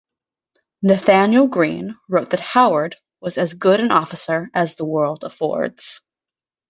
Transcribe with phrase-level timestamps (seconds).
[0.81, 6.01] Nathanael Greene wrote that Howard was as good an officer as the world affords.